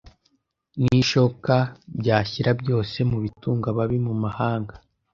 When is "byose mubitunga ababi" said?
2.61-3.97